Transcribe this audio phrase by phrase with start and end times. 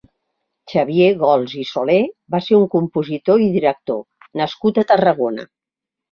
[0.71, 1.97] Xavier Gols i Soler
[2.35, 4.01] va ser un compositor i director
[4.41, 5.47] nascut a Tarragona.